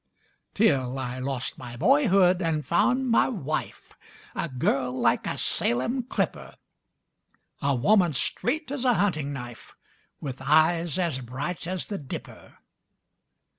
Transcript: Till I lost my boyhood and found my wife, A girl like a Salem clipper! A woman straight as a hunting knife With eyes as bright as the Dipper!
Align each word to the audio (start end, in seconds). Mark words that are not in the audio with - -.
Till 0.55 0.97
I 0.97 1.19
lost 1.19 1.59
my 1.59 1.77
boyhood 1.77 2.41
and 2.41 2.65
found 2.65 3.11
my 3.11 3.27
wife, 3.29 3.93
A 4.33 4.49
girl 4.49 4.99
like 4.99 5.27
a 5.27 5.37
Salem 5.37 6.01
clipper! 6.01 6.55
A 7.61 7.75
woman 7.75 8.13
straight 8.13 8.71
as 8.71 8.83
a 8.83 8.95
hunting 8.95 9.31
knife 9.31 9.75
With 10.19 10.41
eyes 10.41 10.97
as 10.97 11.21
bright 11.21 11.67
as 11.67 11.85
the 11.85 11.99
Dipper! 11.99 12.57